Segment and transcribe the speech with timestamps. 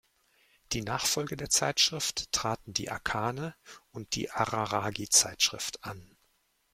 [0.71, 3.53] Die Nachfolge der Zeitschrift traten die Akane-
[3.91, 6.17] und die Araragi-Zeitschrift an.